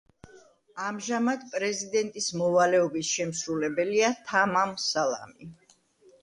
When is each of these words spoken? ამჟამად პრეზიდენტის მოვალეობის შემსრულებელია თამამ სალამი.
ამჟამად 0.85 1.43
პრეზიდენტის 1.51 2.29
მოვალეობის 2.41 3.11
შემსრულებელია 3.19 4.11
თამამ 4.33 4.75
სალამი. 4.87 5.53